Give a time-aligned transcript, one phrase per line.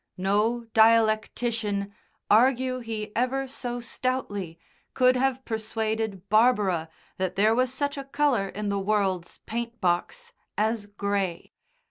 [0.17, 1.93] No dialectician,
[2.27, 4.57] argue he ever so stoutly,
[4.95, 10.33] could have persuaded Barbara that there was such a colour in the world's paint box
[10.57, 11.53] as grey.